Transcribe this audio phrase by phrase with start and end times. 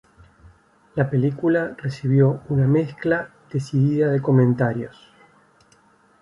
[0.95, 5.13] La película recibió una mezcla decidida de comentarios.